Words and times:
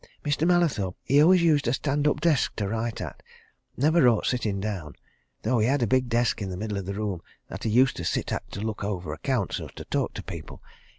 Mr. 0.25 0.47
Mallathorpe, 0.47 0.97
he 1.03 1.21
always 1.21 1.43
used 1.43 1.67
a 1.67 1.73
stand 1.73 2.07
up 2.07 2.19
desk 2.21 2.55
to 2.55 2.67
write 2.67 2.99
at 3.01 3.21
never 3.77 4.01
wrote 4.01 4.25
sitting 4.25 4.59
down, 4.59 4.95
though 5.43 5.59
he 5.59 5.67
had 5.67 5.83
a 5.83 5.85
big 5.85 6.09
desk 6.09 6.41
in 6.41 6.49
the 6.49 6.57
middle 6.57 6.79
of 6.79 6.87
the 6.87 6.95
room 6.95 7.21
that 7.49 7.65
he 7.65 7.69
used 7.69 7.97
to 7.97 8.03
sit 8.03 8.31
at 8.33 8.49
to 8.51 8.61
look 8.61 8.83
over 8.83 9.13
accounts 9.13 9.59
or 9.59 9.69
talk 9.69 10.15
to 10.15 10.23
people. 10.23 10.59